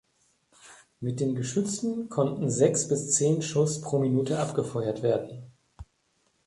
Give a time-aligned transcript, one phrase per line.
[0.99, 5.51] Mit den Geschützen konnten sechs bis zehn Schuss pro Minute abgefeuert werden.